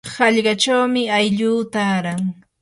qallqachawmi 0.15 1.01
aylluu 1.17 1.59
taaran. 1.73 2.21